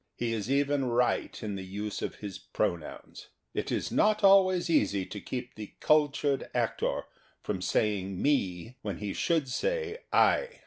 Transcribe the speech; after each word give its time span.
He 0.17 0.33
is 0.33 0.49
even 0.49 0.85
right 0.85 1.43
in 1.43 1.53
the 1.53 1.63
use 1.63 2.01
of 2.01 2.15
his 2.15 2.39
pronouns. 2.39 3.27
It 3.53 3.71
is 3.71 3.91
not 3.91 4.23
always 4.23 4.67
easy 4.67 5.05
to 5.05 5.21
keep 5.21 5.53
the 5.53 5.73
cultured 5.79 6.49
actor 6.55 7.03
from 7.43 7.61
saying" 7.61 8.19
me" 8.23 8.77
when 8.81 8.97
he 8.97 9.13
should 9.13 9.47
say" 9.47 9.99
I." 10.11 10.59